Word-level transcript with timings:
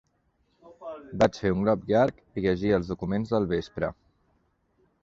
Vaig 1.23 1.37
fer 1.43 1.51
un 1.57 1.61
glop 1.65 1.85
llarg, 1.91 2.25
i 2.43 2.47
llegia 2.47 2.81
els 2.81 2.91
documents 2.95 3.37
del 3.37 3.49
vespre. 3.57 3.93